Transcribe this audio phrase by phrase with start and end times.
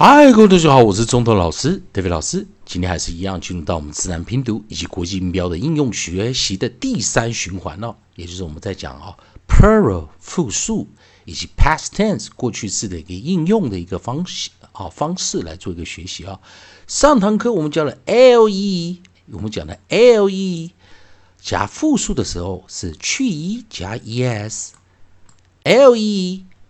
[0.00, 2.46] 嗨，各位同学好，我是中头老师 David 老师。
[2.64, 9.16] 今天还是一样进入到我们自然拼读以及国际音标的应用学习的第三循环了，也就是我们在讲啊
[9.48, 10.86] plural 复数
[11.24, 16.38] 以及 past tense 过去式的一个应用的一个方式啊方式来做一个学习啊。
[16.86, 18.98] 上堂课我们教了 le，
[19.32, 20.70] 我们讲的 le
[21.40, 24.76] 加复数的时候是去 e 加 es，le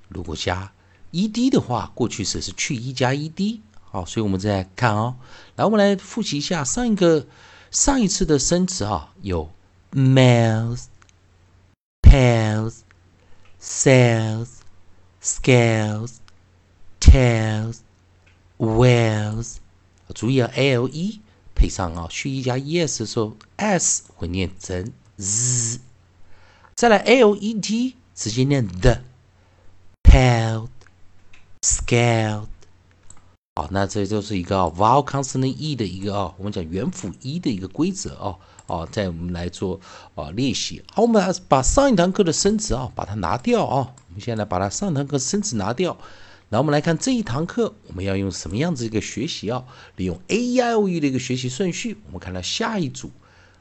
[0.09, 0.73] 如果加
[1.13, 5.17] ed 的话，过去式是去 e 加 ed，好，所以我们再看哦。
[5.57, 7.27] 来，我们来复习一下上一个
[7.71, 9.51] 上一次的生词啊，有
[9.93, 10.85] males、
[12.03, 12.81] pales、
[13.61, 14.49] cells、
[15.23, 16.17] scales、
[17.01, 17.79] tails、
[18.59, 19.57] whales。
[20.15, 21.21] 注意啊，le
[21.55, 25.81] 配上啊去 e 加 es 的时候，s 会念成 z。
[26.75, 30.69] 再来 led 直接念 the，pale。
[31.69, 32.47] Scaled，
[33.57, 39.79] 好，那这就是一个 vowel consonant e 的一个啊，我们讲元辅一的一个规则哦，哦，在我们来做
[40.15, 40.83] 啊练习。
[40.91, 43.93] 好，我们来把上一堂课的生词啊，把它拿掉啊。
[44.09, 45.99] 我们现在把它上堂课生词拿掉，
[46.49, 49.63] 然后我们来看这一堂课我们要用什么样子一个学习啊？
[49.97, 53.11] 利用 a i o e 的一个学习顺序，我们看到下一组，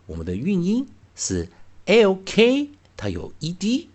[0.06, 1.50] 我们的韵音是
[1.84, 3.90] l k，它有 e d，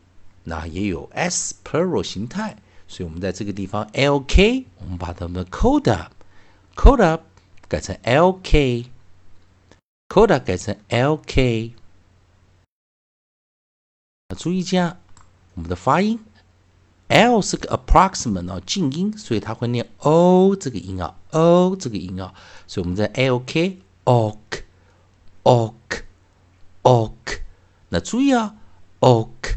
[0.45, 2.59] 那也有 s plural 形态。
[2.93, 7.23] 所以，我们在这个地方，lk，我们把它们的 code up，code up
[7.67, 8.85] 改成 lk，code
[10.31, 11.73] up 改成 lk。
[14.37, 14.99] 注意一下
[15.55, 16.21] 我们的发音
[17.09, 22.35] ，l 是个 approximate 啊，静音，所以它会念 o 这个音啊，o 这个音啊。
[22.67, 24.53] 所以我们在 lk，ok，ok，ok。
[27.89, 28.55] 那注意啊
[29.01, 29.52] ，ok。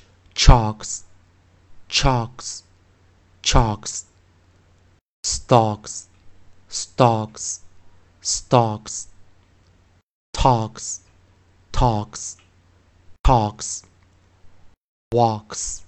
[6.76, 7.60] stocks,
[8.22, 9.08] stocks,。
[10.46, 11.00] talks,
[11.72, 12.36] talks,
[13.24, 13.84] talks,
[15.12, 15.82] walks,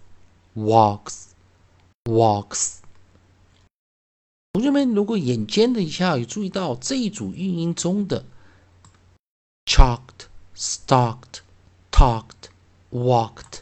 [0.56, 1.34] walks,
[2.06, 2.78] walks。
[4.54, 8.26] 同学们，如果眼尖的一下有注意到这一组韵音中的
[9.66, 11.42] chalked、stocked,、
[11.92, 12.50] talked、
[12.90, 13.60] walked，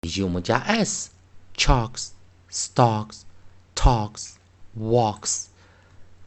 [0.00, 2.08] 以及我们加 s，chalks、
[2.50, 3.20] stalks、
[3.76, 4.32] talks、
[4.76, 5.47] walks，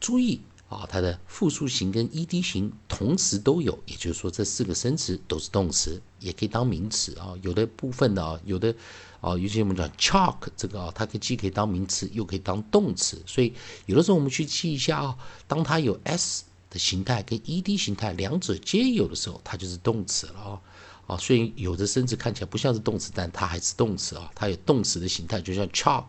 [0.02, 7.34] 注意啊，它的复数型跟 ed 型同时都有，也就是说这四个生词都是动词，也可以当名词啊。
[7.42, 8.74] 有的部分的啊，有的。
[9.22, 13.54] 啊，尤其我们讲 chalk 这个啊，它可既可以当名词，又可以当动词，所以
[13.86, 15.16] 有的时候我们去记一下啊，
[15.46, 20.60] 当它有 s 的形态跟 ed 形态两者皆有的时候，它就是动词了啊。
[21.06, 26.06] 啊，虽然有的生词看起来不像是动词，但它还是动词啊，它有动词的形态，就像 chalk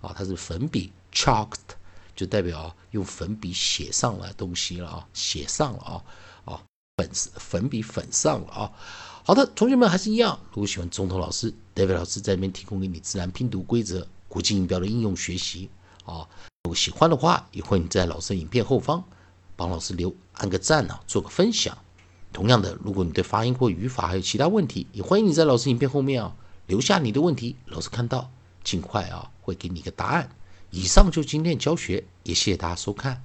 [0.00, 1.76] 啊，它是粉笔 chalked，
[2.14, 6.04] 就代表用粉笔写上了东西了啊，写上了啊
[6.44, 6.62] 啊
[6.96, 8.72] 粉粉笔粉上了啊。
[9.24, 10.38] 好的，同学们还是一样。
[10.50, 15.70] 如果喜欢中头老师，David 老师在这边提供给你自然拼读规则、国际音标的应用学习
[16.04, 16.28] 啊。
[16.64, 19.02] 如果喜欢的话，也欢迎在老师影片后方
[19.56, 21.76] 帮老师留按个赞呢，做个分享。
[22.32, 28.30] 同样的，如果你对发音或语法还有其他问题，也欢迎你在老师影片后面啊留下你的问题，老师看到
[28.62, 30.28] 尽快啊会给你一个答案。
[30.74, 33.22] 以上就今天教学，也谢谢大家收看。